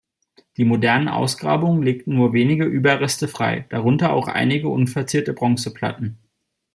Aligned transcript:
Die 0.57 0.65
modernen 0.65 1.07
Ausgrabungen 1.09 1.83
legten 1.83 2.15
nur 2.15 2.33
wenige 2.33 2.65
Überreste 2.65 3.27
frei, 3.27 3.67
darunter 3.69 4.13
auch 4.13 4.27
einige 4.27 4.67
unverzierte 4.67 5.31
Bronzeplatten. 5.31 6.17